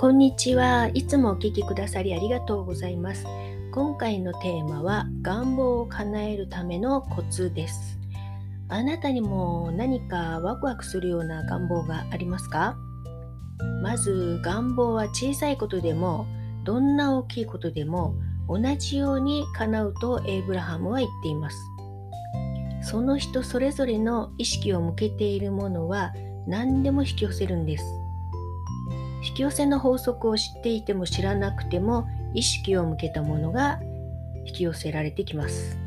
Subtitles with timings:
[0.00, 0.88] こんにちは。
[0.94, 3.26] いつもお聞きくださりありがとうございます。
[3.70, 7.98] 今回のテーマは願望を叶えるためのコツです。
[8.70, 12.78] あなたにも何かワクワクするような願望がありますか？
[13.82, 16.26] まず願望は小さいことでも
[16.64, 18.14] どんな大きいことでも
[18.48, 21.58] 同じように叶うとエイブラハムは言っています。
[22.82, 26.14] その人それぞれの意識を向けているものは
[26.46, 27.84] 何でも引き寄せるんです。
[29.22, 33.80] 引き寄せの法則を知っていても知らなくても意識を向けたものが
[34.46, 35.78] 引き寄せられてきます。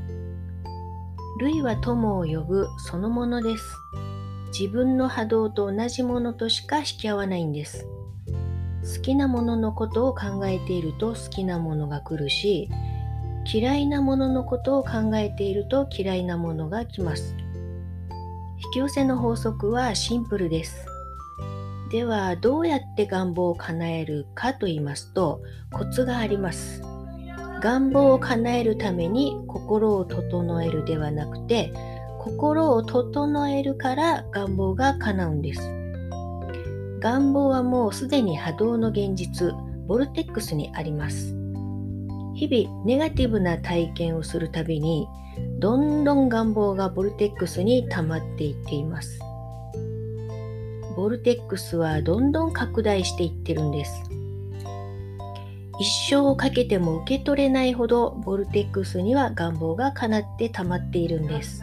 [1.40, 3.66] 類は友を呼ぶそのものです。
[4.58, 7.88] 自分の波動と同じものとしか引き合わないんです。
[8.84, 12.70] 好きなもののことを考えていると好きなものが来るし、
[13.52, 17.36] 嫌いなもののことを考えていると嫌いなものが来ます。
[18.64, 20.93] 引き寄せの法則はシンプルです。
[21.94, 26.82] ではどうやって願望を叶えるかと言いますとコツがあります。
[27.62, 31.72] 願望を叶えるために心を整えるではなくて
[32.18, 35.62] 心を整えるから願望が叶うんです。
[37.00, 39.54] 願望はもうすでに波動の現実
[39.86, 41.36] ボルテックスにあります。
[42.34, 45.08] 日々ネガティブな体験をするたびに
[45.60, 49.20] どんどん願望がボルテックスに溜まっていっています。
[50.96, 54.04] ボルテックスはどんどん拡大していってるんです。
[55.80, 61.62] 一生をかけても受け取れないほどボルテックスには願望が叶って溜まっているんです。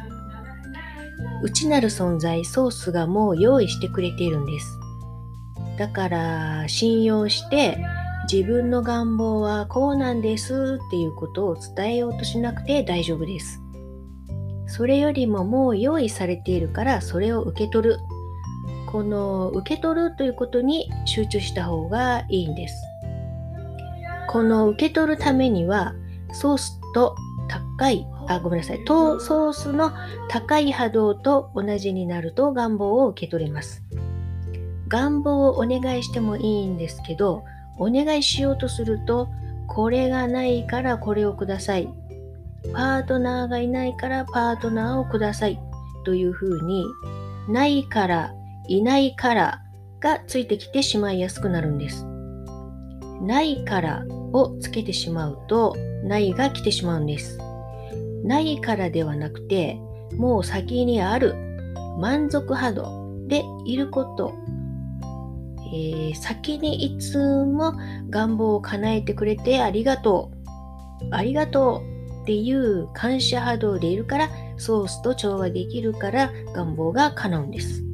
[1.43, 4.79] 内なる存在、ソースがもう用意してくれているんです。
[5.79, 7.79] だから信用して
[8.31, 13.63] 自分の願望はこうなんですっていうことを伝えようとしなくて大丈夫です。
[14.67, 17.99] それよりももう用意されているからそれを受け取る
[18.93, 22.83] この受け取るということに集中した方がいいんです。
[24.29, 25.95] この受け取るためには
[26.33, 27.17] ソースと
[27.49, 29.93] 高い、あ、ごめんなさい、ソースの
[30.29, 33.83] 高い波動と同じになると願望を受け取れます。
[34.89, 37.45] 願望をお願いしてもいいんですけど、
[37.79, 39.29] お願いしようとすると、
[39.67, 41.89] これがないからこれをください。
[42.73, 45.61] パートナーがいないからパートナーをください。
[46.05, 46.85] というふうに、
[47.49, 48.35] ないから
[48.71, 49.63] いないから
[49.99, 52.07] がついてきてしまいやすくなるんです。
[53.21, 57.37] ないからをつけてしまうとないが来てしまうんです。
[58.23, 59.77] ないからではなくて
[60.17, 61.35] もう先にある
[61.99, 64.35] 満足波動でいること、
[65.75, 67.75] えー、先にいつも
[68.09, 70.31] 願望を叶えてくれてありがと
[71.03, 77.90] うありがとうっていう感謝波動でいるからソースと調和できるから願望が叶うんです。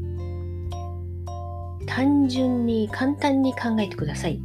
[1.97, 4.39] 単純に簡単に考えてください。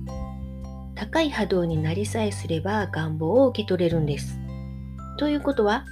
[0.95, 4.39] 高い波動になりさえすれば願望を受け取れるんです。
[5.19, 5.83] ということは、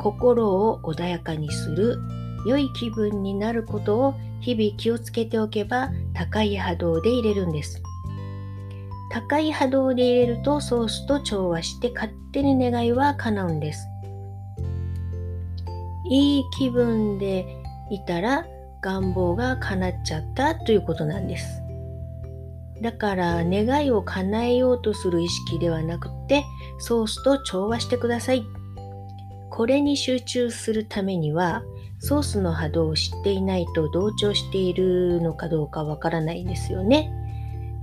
[0.00, 1.96] 心を穏やかにする、
[2.44, 7.80] 良い気分になることを日々気をつけておけば高い波動で入れるんです。
[9.12, 13.86] 高い波動で入れるとソースと調和して勝手に願いは叶うんです。
[16.10, 17.46] いい気分で
[17.92, 18.44] いたら
[18.84, 21.62] 願望が叶っちゃったということなんです。
[22.82, 26.44] だから願いを叶えようとする意識ではなくて
[26.78, 28.44] ソースと調和してください。
[29.50, 31.62] これに集中するためには
[32.00, 37.10] ソースの波動を知っていないと同調しているのかどうかわからないんですよね。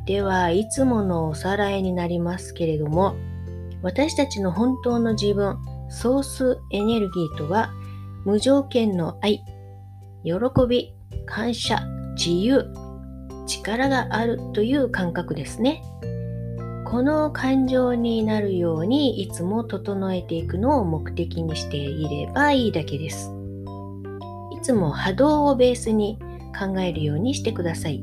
[0.06, 3.16] ではいつものおさらいになりますけれども
[3.82, 5.58] 私たちの本当の自分
[5.90, 7.72] ソースエネルギーとは
[8.26, 9.44] 無条件の愛
[10.24, 10.34] 喜
[10.68, 10.94] び、
[11.26, 11.80] 感謝、
[12.16, 12.66] 自由、
[13.48, 15.84] 力があるという感覚ですね。
[16.86, 23.32] この感情になるようにいつも整えていくのを目的にしていればいいだけです。
[24.52, 26.20] いつも波動をベースに
[26.58, 28.02] 考えるようにしてください。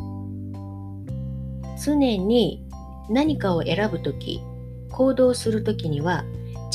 [1.85, 2.67] 常に
[3.11, 4.43] 何かを選ぶとき、
[4.91, 6.25] 行動するときには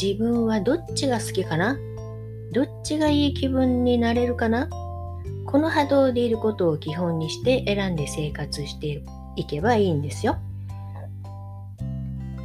[0.01, 1.77] 自分はどっちが好きかな？
[2.53, 4.69] どっちがいい気分になれるかな？
[5.53, 9.03] この波動でいることを基本にして選んで生活して
[9.35, 10.38] いけばいいんですよ。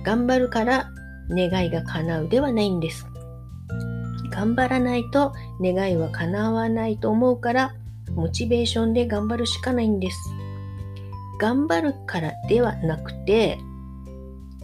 [0.05, 0.91] 頑張るから
[1.31, 3.07] 願いが叶うではないんです。
[4.31, 7.75] 頑張らないと願いは叶わないと思うから
[8.15, 10.19] モチベーションで頑張るしかないんです。
[11.41, 13.59] 頑張るからではなくて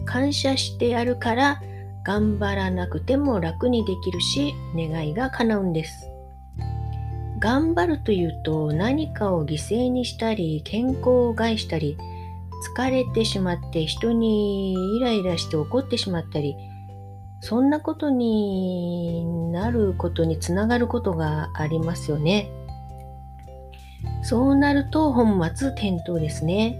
[0.05, 1.63] 感謝してやるから
[2.05, 6.14] 頑張らなくても楽にできるし願いが叶うんです。
[7.45, 11.95] 頑張るというと何かを犠牲にしたり健康を害したり
[12.75, 16.55] 疲れてしまって人にイライラして怒ってしまったり
[17.41, 22.49] そんなことになることにつながることがありますよね。
[24.23, 26.79] そうなると本末転倒ですね。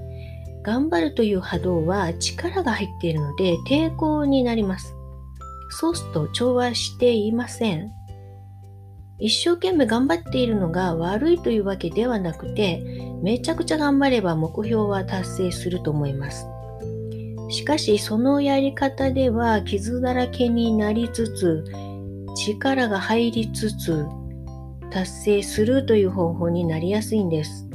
[0.64, 4.96] 頑張るという波動は力が入っているので抵抗になります。
[5.70, 7.92] ソースと調和していません。
[9.18, 12.84] 一生懸命頑張っているのが悪いというわけではなくて、
[13.24, 16.46] めちゃくちゃ頑張れば目標は達成すると思います。
[17.50, 21.64] しかしそのやり方では傷だらけになりつつ、
[22.36, 24.06] 力が入りつつ、
[24.92, 27.68] 達成するという方法になりやすいんです。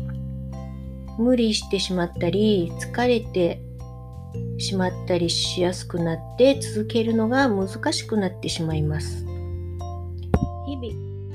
[1.18, 3.62] 無理してしまったり、疲れて
[4.58, 9.29] しまったりしやすくなって続けるのが難しくなってしまいます。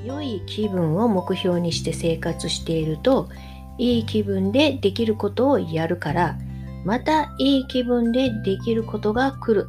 [0.05, 3.29] 良い気分を目標にして生活していると
[3.77, 6.37] いい気分でできることをやるから
[6.85, 9.67] またいい気分でできることが来る。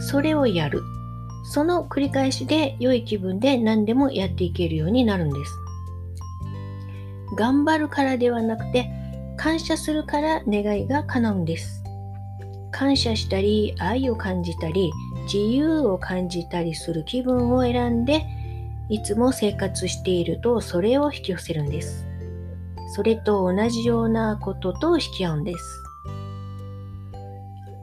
[0.00, 0.82] それをやる。
[1.44, 5.52] その繰り返しで良い気分で何でもやっていけるようになるんです。
[7.36, 8.90] 頑張るからではなくて
[9.36, 11.84] 感謝するから願いが叶うんです。
[12.72, 14.90] 感謝したり愛を感じたり
[15.32, 18.26] 自由を感じたりする気分を選んで
[18.88, 22.06] いつも生活しているとそれを引き寄せるんです。
[22.94, 25.82] それと同じようなことと引き合うんです。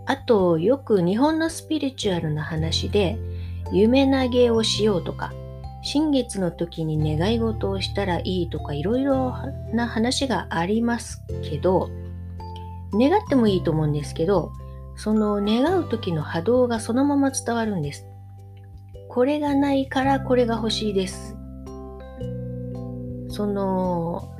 [0.06, 3.18] あと、よく日本のスピリチュアルな話で、
[3.72, 5.34] 夢投げをしようとか、
[5.82, 9.34] 新月の時に願い事をしたらいいとか、いろいろ
[9.74, 11.90] な話がありますけど、
[12.94, 14.52] 願ってもいいと思うんですけど、
[14.96, 18.06] その願う時の波動がそのまま伝わるんです。
[19.14, 21.38] これがないからこれが欲しいです。
[23.30, 24.36] その、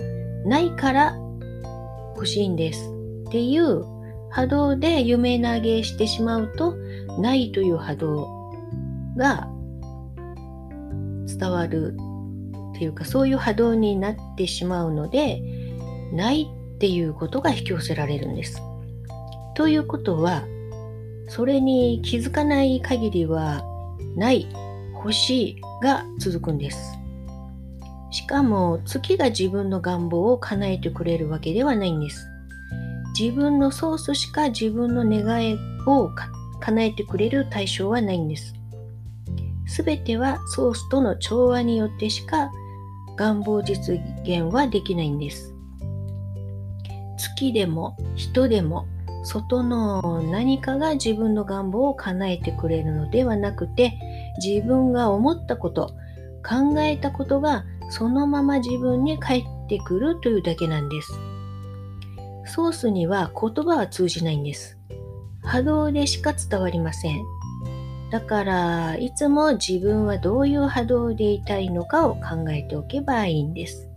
[0.48, 1.16] ないから
[2.16, 2.90] 欲しいんです
[3.28, 3.84] っていう
[4.32, 6.76] 波動で夢投げしてしまうと、
[7.20, 8.52] ないという波動
[9.16, 9.48] が
[11.28, 11.96] 伝わる
[12.74, 15.40] っていうか、そういう波動になってしまうので、
[16.14, 18.60] ないっていうことが引き寄せられるんです。
[19.54, 20.46] ということは、
[21.28, 23.64] それに気づかない限りは、
[24.16, 24.48] ない、
[25.04, 26.98] 欲しいが続くんです。
[28.10, 32.26] しかも月が自分の願望を叶えてくれるわけではないんです。
[33.20, 36.10] 自分のソースしか自分の願いを
[36.62, 38.54] 叶えてくれる対象はないんです。
[39.68, 42.50] すべてはソースとの調和によってしか
[43.18, 45.54] 願望実現はできないんです。
[47.18, 48.86] 月でも人でも
[49.26, 53.98] 外の何かが自分の願望を叶えてくれるのではなくて
[54.42, 55.94] 自分が思ったこと
[56.44, 61.14] 考えたことがそのまま自分に返ってくるというだけなんです。
[62.46, 64.78] ソースには言葉は通じないんです。
[65.44, 67.22] 波動でしか伝わりません。
[68.12, 73.90] だからいつも自分はどういう波動でいたいのかを考えておけばいいんです。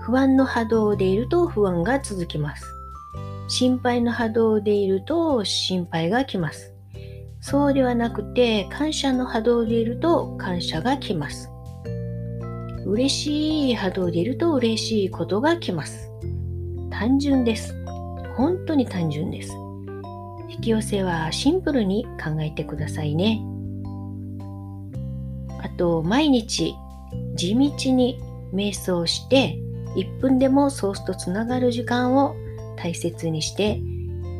[0.00, 2.64] 不安の波動でいると不安が続きます。
[3.48, 6.71] 心配の波動でいると心配が来ます。
[7.42, 11.50] そうではなくて、感謝の波動でいると感謝が来ます。
[12.86, 16.08] 嬉しい波動でいると嬉しいことが来ます。
[16.88, 17.74] 単純です。
[18.36, 19.52] 本当に単純です。
[20.50, 23.42] 引き寄せはシンプルに考えてくださいね。
[25.60, 26.76] あと、毎日
[27.34, 28.20] 地道に
[28.54, 29.58] 瞑想して
[29.96, 32.36] 1分でもソースとつながる時間を
[32.76, 33.80] 大切にして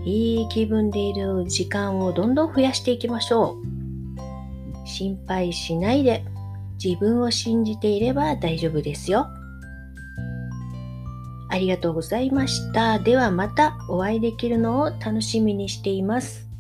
[0.05, 3.57] いい気分でいる時間をどんどん増やしていきましょ
[4.85, 6.25] う心配しないで
[6.83, 9.27] 自分を信じていれば大丈夫ですよ
[11.53, 12.99] ありがとうございました。
[12.99, 16.52] ではまたお会いできるのを楽しみにしています。